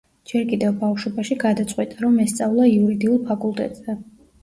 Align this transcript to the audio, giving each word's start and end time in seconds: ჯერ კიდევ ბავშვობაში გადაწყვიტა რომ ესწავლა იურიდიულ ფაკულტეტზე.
ჯერ 0.29 0.45
კიდევ 0.53 0.71
ბავშვობაში 0.83 1.37
გადაწყვიტა 1.45 2.03
რომ 2.07 2.19
ესწავლა 2.27 2.69
იურიდიულ 2.75 3.25
ფაკულტეტზე. 3.33 4.01